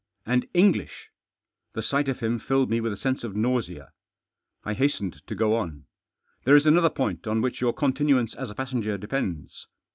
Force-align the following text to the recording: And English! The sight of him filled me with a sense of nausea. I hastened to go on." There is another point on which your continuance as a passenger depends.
And 0.25 0.47
English! 0.55 1.11
The 1.73 1.83
sight 1.83 2.09
of 2.09 2.21
him 2.21 2.39
filled 2.39 2.71
me 2.71 2.81
with 2.81 2.91
a 2.91 2.97
sense 2.97 3.23
of 3.23 3.35
nausea. 3.35 3.91
I 4.63 4.73
hastened 4.73 5.21
to 5.27 5.35
go 5.35 5.55
on." 5.55 5.85
There 6.43 6.55
is 6.55 6.65
another 6.65 6.89
point 6.89 7.27
on 7.27 7.39
which 7.39 7.61
your 7.61 7.71
continuance 7.71 8.33
as 8.33 8.49
a 8.49 8.55
passenger 8.55 8.97
depends. 8.97 9.67